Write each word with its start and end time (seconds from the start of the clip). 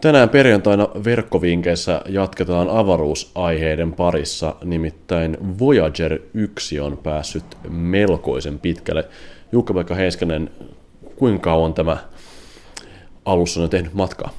Tänään 0.00 0.28
perjantaina 0.28 0.88
verkkovinkeissä 1.04 2.02
jatketaan 2.08 2.70
avaruusaiheiden 2.70 3.92
parissa, 3.92 4.54
nimittäin 4.64 5.58
Voyager 5.58 6.18
1 6.34 6.80
on 6.80 6.98
päässyt 6.98 7.44
melkoisen 7.68 8.58
pitkälle. 8.58 9.08
Jukka-Pekka 9.52 9.94
Heiskanen, 9.94 10.50
kuinka 11.16 11.50
kauan 11.50 11.74
tämä 11.74 11.96
alus 13.24 13.58
on 13.58 13.70
tehnyt 13.70 13.94
matkaa? 13.94 14.30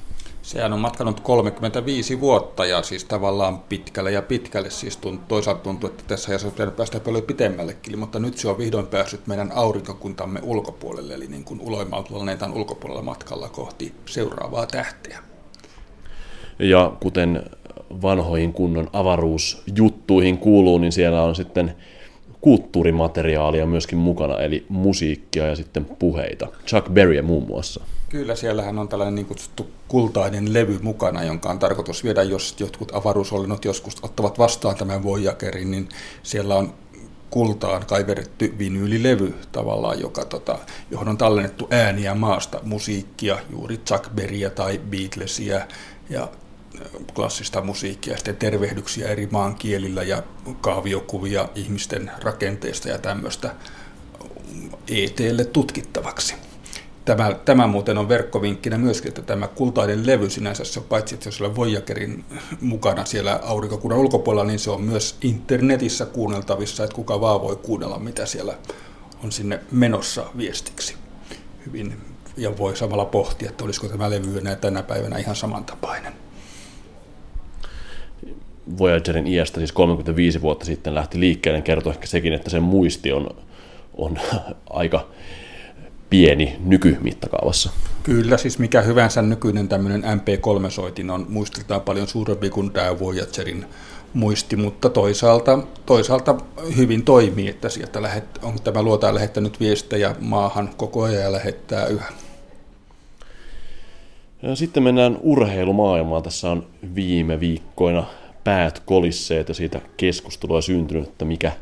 Sehän 0.42 0.72
on 0.72 0.80
matkanut 0.80 1.20
35 1.20 2.20
vuotta 2.20 2.66
ja 2.66 2.82
siis 2.82 3.04
tavallaan 3.04 3.58
pitkälle 3.58 4.10
ja 4.10 4.22
pitkälle. 4.22 4.70
Siis 4.70 4.96
tunt, 4.96 5.28
toisaalta 5.28 5.62
tuntuu, 5.62 5.90
että 5.90 6.04
tässä 6.06 6.32
ei 6.32 6.50
pitänyt 6.50 6.76
päästä 6.76 7.00
paljon 7.00 7.22
pitemmällekin, 7.22 7.98
mutta 7.98 8.18
nyt 8.18 8.38
se 8.38 8.48
on 8.48 8.58
vihdoin 8.58 8.86
päässyt 8.86 9.26
meidän 9.26 9.52
aurinkokuntamme 9.54 10.40
ulkopuolelle, 10.42 11.14
eli 11.14 11.26
niin 11.26 11.44
kuin 11.44 11.60
planeetan 12.08 12.52
ulkopuolella 12.52 13.02
matkalla 13.02 13.48
kohti 13.48 13.94
seuraavaa 14.06 14.66
tähteä. 14.66 15.29
Ja 16.60 16.92
kuten 17.00 17.42
vanhoihin 18.02 18.52
kunnon 18.52 18.90
avaruusjuttuihin 18.92 20.38
kuuluu, 20.38 20.78
niin 20.78 20.92
siellä 20.92 21.22
on 21.22 21.34
sitten 21.34 21.74
kulttuurimateriaalia 22.40 23.66
myöskin 23.66 23.98
mukana, 23.98 24.38
eli 24.38 24.66
musiikkia 24.68 25.46
ja 25.46 25.56
sitten 25.56 25.84
puheita. 25.84 26.46
Chuck 26.66 26.88
Berry 26.88 27.22
muun 27.22 27.46
muassa. 27.46 27.84
Kyllä, 28.08 28.34
siellähän 28.34 28.78
on 28.78 28.88
tällainen 28.88 29.14
niin 29.14 29.26
kutsuttu 29.26 29.66
kultainen 29.88 30.52
levy 30.52 30.78
mukana, 30.82 31.24
jonka 31.24 31.50
on 31.50 31.58
tarkoitus 31.58 32.04
viedä, 32.04 32.22
jos 32.22 32.56
jotkut 32.60 32.94
avaruusolennot 32.94 33.64
joskus 33.64 33.96
ottavat 34.02 34.38
vastaan 34.38 34.76
tämän 34.76 35.02
Voyagerin, 35.02 35.70
niin 35.70 35.88
siellä 36.22 36.56
on 36.56 36.74
kultaan 37.30 37.86
kaiverretty 37.86 38.54
vinyylilevy 38.58 39.34
tavallaan, 39.52 40.00
joka, 40.00 40.24
tota, 40.24 40.58
johon 40.90 41.08
on 41.08 41.18
tallennettu 41.18 41.68
ääniä 41.70 42.14
maasta, 42.14 42.60
musiikkia, 42.62 43.38
juuri 43.50 43.78
Chuck 43.78 44.10
Berryä 44.14 44.50
tai 44.50 44.80
Beatlesia 44.90 45.66
ja 46.10 46.28
klassista 47.14 47.60
musiikkia, 47.60 48.16
sitten 48.16 48.36
tervehdyksiä 48.36 49.08
eri 49.08 49.28
maankielillä 49.30 50.02
ja 50.02 50.22
kaaviokuvia 50.60 51.48
ihmisten 51.54 52.10
rakenteista 52.22 52.88
ja 52.88 52.98
tämmöistä 52.98 53.54
ETlle 54.88 55.44
tutkittavaksi. 55.44 56.34
Tämä, 57.04 57.34
tämä 57.44 57.66
muuten 57.66 57.98
on 57.98 58.08
verkkovinkkinä 58.08 58.78
myöskin, 58.78 59.08
että 59.08 59.22
tämä 59.22 59.48
kultainen 59.48 60.06
levy 60.06 60.30
sinänsä, 60.30 60.64
se 60.64 60.80
on 60.80 60.86
paitsi 60.86 61.14
että 61.14 61.30
se 61.30 61.44
on 61.44 61.56
Voyagerin 61.56 62.24
mukana 62.60 63.04
siellä 63.04 63.40
aurinkokunnan 63.42 63.98
ulkopuolella, 63.98 64.44
niin 64.44 64.58
se 64.58 64.70
on 64.70 64.82
myös 64.82 65.16
internetissä 65.22 66.06
kuunneltavissa, 66.06 66.84
että 66.84 66.96
kuka 66.96 67.20
vaan 67.20 67.42
voi 67.42 67.56
kuunnella, 67.56 67.98
mitä 67.98 68.26
siellä 68.26 68.54
on 69.24 69.32
sinne 69.32 69.60
menossa 69.70 70.26
viestiksi. 70.36 70.96
Hyvin, 71.66 71.96
ja 72.36 72.58
voi 72.58 72.76
samalla 72.76 73.04
pohtia, 73.04 73.50
että 73.50 73.64
olisiko 73.64 73.88
tämä 73.88 74.10
levy 74.10 74.38
enää 74.38 74.56
tänä 74.56 74.82
päivänä 74.82 75.18
ihan 75.18 75.36
samantapainen. 75.36 76.12
Voyagerin 78.78 79.26
iästä, 79.26 79.60
siis 79.60 79.72
35 79.72 80.42
vuotta 80.42 80.64
sitten 80.64 80.94
lähti 80.94 81.20
liikkeelle, 81.20 81.62
kertoo 81.62 81.92
ehkä 81.92 82.06
sekin, 82.06 82.32
että 82.32 82.50
sen 82.50 82.62
muisti 82.62 83.12
on, 83.12 83.28
on 83.96 84.18
aika 84.70 85.06
pieni 86.10 86.56
nykymittakaavassa. 86.64 87.70
Kyllä, 88.02 88.36
siis 88.36 88.58
mikä 88.58 88.82
hyvänsä 88.82 89.22
nykyinen 89.22 89.68
tämmöinen 89.68 90.02
MP3-soitin 90.02 91.10
on 91.10 91.26
muistiltaan 91.28 91.80
paljon 91.80 92.08
suurempi 92.08 92.50
kuin 92.50 92.70
tämä 92.70 92.98
Voyagerin 92.98 93.64
muisti, 94.14 94.56
mutta 94.56 94.88
toisaalta, 94.88 95.58
toisaalta 95.86 96.36
hyvin 96.76 97.04
toimii, 97.04 97.48
että 97.48 97.68
sieltä 97.68 98.02
lähet, 98.02 98.24
on 98.42 98.54
tämä 98.64 98.82
luotaan 98.82 99.14
lähettänyt 99.14 99.60
viestejä 99.60 100.14
maahan 100.20 100.70
koko 100.76 101.02
ajan 101.02 101.22
ja 101.22 101.32
lähettää 101.32 101.86
yhä. 101.86 102.12
Ja 104.42 104.56
sitten 104.56 104.82
mennään 104.82 105.18
urheilumaailmaan. 105.20 106.22
Tässä 106.22 106.50
on 106.50 106.66
viime 106.94 107.40
viikkoina 107.40 108.06
päät 108.44 108.82
kolisseet 108.86 109.48
ja 109.48 109.54
siitä 109.54 109.80
keskustelua 109.96 110.60
syntynyt, 110.60 111.08
että 111.08 111.24
mikä 111.24 111.52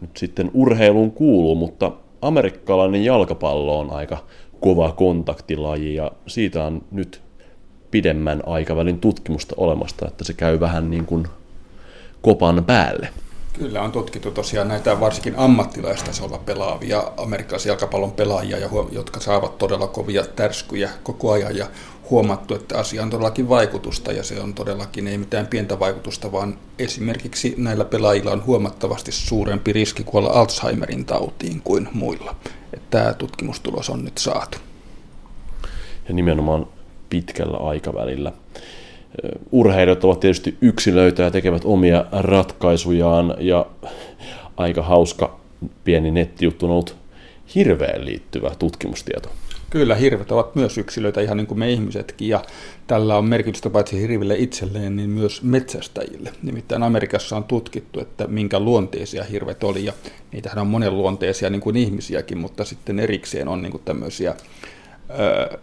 nyt 0.00 0.16
sitten 0.16 0.50
urheiluun 0.54 1.12
kuuluu, 1.12 1.54
mutta 1.54 1.92
amerikkalainen 2.22 3.04
jalkapallo 3.04 3.78
on 3.78 3.90
aika 3.90 4.18
kova 4.60 4.92
kontaktilaji 4.92 5.94
ja 5.94 6.10
siitä 6.26 6.64
on 6.64 6.82
nyt 6.90 7.20
pidemmän 7.90 8.42
aikavälin 8.46 9.00
tutkimusta 9.00 9.54
olemasta, 9.58 10.08
että 10.08 10.24
se 10.24 10.32
käy 10.32 10.60
vähän 10.60 10.90
niin 10.90 11.06
kuin 11.06 11.26
kopan 12.22 12.64
päälle. 12.64 13.08
Kyllä 13.52 13.82
on 13.82 13.92
tutkittu 13.92 14.30
tosiaan 14.30 14.68
näitä 14.68 15.00
varsinkin 15.00 15.34
ammattilaistasolla 15.36 16.38
pelaavia 16.38 17.12
amerikkalaisen 17.16 17.70
jalkapallon 17.70 18.12
pelaajia, 18.12 18.58
jotka 18.92 19.20
saavat 19.20 19.58
todella 19.58 19.86
kovia 19.86 20.24
tärskyjä 20.36 20.90
koko 21.02 21.32
ajan 21.32 21.56
ja 21.56 21.66
huomattu, 22.10 22.54
että 22.54 22.78
asia 22.78 23.02
on 23.02 23.10
todellakin 23.10 23.48
vaikutusta 23.48 24.12
ja 24.12 24.22
se 24.22 24.40
on 24.40 24.54
todellakin 24.54 25.08
ei 25.08 25.18
mitään 25.18 25.46
pientä 25.46 25.78
vaikutusta, 25.78 26.32
vaan 26.32 26.58
esimerkiksi 26.78 27.54
näillä 27.58 27.84
pelaajilla 27.84 28.30
on 28.30 28.46
huomattavasti 28.46 29.12
suurempi 29.12 29.72
riski 29.72 30.04
kuolla 30.04 30.28
Alzheimerin 30.28 31.04
tautiin 31.04 31.60
kuin 31.64 31.88
muilla. 31.92 32.36
Tämä 32.90 33.14
tutkimustulos 33.14 33.90
on 33.90 34.04
nyt 34.04 34.18
saatu. 34.18 34.58
Ja 36.08 36.14
nimenomaan 36.14 36.66
pitkällä 37.10 37.56
aikavälillä. 37.56 38.32
Urheilijat 39.52 40.04
ovat 40.04 40.20
tietysti 40.20 40.56
yksilöitä 40.60 41.22
ja 41.22 41.30
tekevät 41.30 41.62
omia 41.64 42.04
ratkaisujaan 42.12 43.34
ja 43.38 43.66
aika 44.56 44.82
hauska 44.82 45.40
pieni 45.84 46.10
nettijuttu 46.10 46.66
on 46.66 46.72
ollut 46.72 46.96
hirveän 47.54 48.04
liittyvä 48.04 48.50
tutkimustieto. 48.58 49.28
Kyllä, 49.70 49.94
hirvet 49.94 50.32
ovat 50.32 50.54
myös 50.54 50.78
yksilöitä, 50.78 51.20
ihan 51.20 51.36
niin 51.36 51.46
kuin 51.46 51.58
me 51.58 51.70
ihmisetkin, 51.70 52.28
ja 52.28 52.42
tällä 52.86 53.16
on 53.16 53.24
merkitystä 53.24 53.70
paitsi 53.70 54.00
hirville 54.00 54.36
itselleen, 54.38 54.96
niin 54.96 55.10
myös 55.10 55.42
metsästäjille. 55.42 56.32
Nimittäin 56.42 56.82
Amerikassa 56.82 57.36
on 57.36 57.44
tutkittu, 57.44 58.00
että 58.00 58.26
minkä 58.26 58.60
luonteisia 58.60 59.24
hirvet 59.24 59.64
oli, 59.64 59.84
ja 59.84 59.92
niitähän 60.32 60.58
on 60.58 60.66
monen 60.66 60.98
luonteisia 60.98 61.50
niin 61.50 61.60
kuin 61.60 61.76
ihmisiäkin, 61.76 62.38
mutta 62.38 62.64
sitten 62.64 62.98
erikseen 62.98 63.48
on 63.48 63.62
niin 63.62 63.72
kuin 63.72 63.82
tämmöisiä 63.84 64.34
ö, 65.10 65.58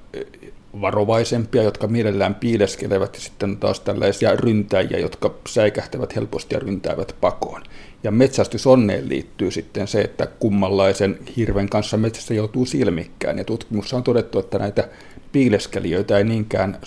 varovaisempia, 0.82 1.64
jotka 1.64 1.88
mielellään 1.88 2.36
piileskelevät, 2.36 3.16
ja 3.16 3.22
sitten 3.22 3.58
taas 3.58 3.80
tällaisia 3.80 4.36
ryntäjiä, 4.36 5.00
jotka 5.00 5.34
säikähtävät 5.48 6.16
helposti 6.16 6.56
ja 6.56 6.60
ryntäävät 6.60 7.16
pakoon. 7.22 7.64
Ja 8.04 8.12
metsästysonneen 8.12 9.10
liittyy 9.10 9.52
sitten 9.52 9.88
se, 9.88 10.02
että 10.02 10.26
kummanlaisen 10.26 11.20
hirven 11.38 11.70
kanssa 11.70 11.98
metsässä 11.98 12.34
joutuu 12.34 12.66
silmikkään. 12.66 13.38
Ja 13.38 13.44
tutkimussa 13.44 13.98
on 13.98 14.04
todettu, 14.04 14.40
että 14.40 14.60
näitä 14.60 14.88
piileskelijöitä 15.32 16.18
ei 16.18 16.24
niinkään 16.24 16.80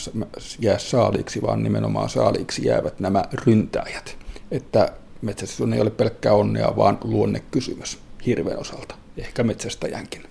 jää 0.59 0.79
saaliksi, 0.79 1.43
vaan 1.43 1.63
nimenomaan 1.63 2.09
saaliksi 2.09 2.67
jäävät 2.67 3.01
nämä 3.01 3.25
ryntäjät. 3.47 4.17
Että 4.51 4.93
metsästysonne 5.23 5.77
ei 5.77 5.83
ole 5.83 5.91
pelkkää 5.91 6.33
onnea, 6.33 6.77
vaan 6.77 6.99
luonnekysymys 7.05 7.99
hirven 8.27 8.59
osalta, 8.59 8.95
ehkä 9.17 9.43
metsästäjänkin. 9.43 10.23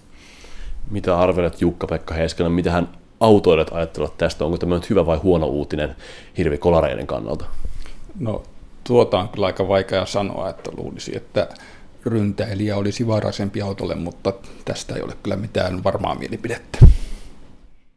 Mitä 0.92 1.20
arvelet 1.20 1.62
Jukka-Pekka 1.62 2.14
Heiskanen, 2.14 2.52
mitä 2.52 2.72
hän 2.72 2.90
autoilijat 3.24 3.74
ajattelevat 3.74 4.18
tästä? 4.18 4.46
Onko 4.46 4.58
tämä 4.58 4.76
nyt 4.76 4.90
hyvä 4.90 5.06
vai 5.06 5.18
huono 5.18 5.48
uutinen 5.48 5.96
hirvikolareiden 6.38 7.08
kannalta? 7.08 7.46
No 8.20 8.44
tuota 8.84 9.20
on 9.20 9.30
kyllä 9.30 9.48
aika 9.48 9.68
vaikea 9.68 10.06
sanoa, 10.06 10.50
että 10.50 10.72
luulisi, 10.78 11.18
että 11.18 11.48
ryntäilijä 12.06 12.78
olisi 12.78 13.08
varaisempi 13.08 13.62
autolle, 13.62 13.96
mutta 13.96 14.34
tästä 14.66 14.96
ei 14.96 15.02
ole 15.02 15.14
kyllä 15.24 15.36
mitään 15.36 15.84
varmaa 15.84 16.16
mielipidettä. 16.16 16.78